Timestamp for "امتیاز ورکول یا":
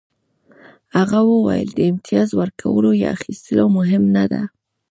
1.91-3.09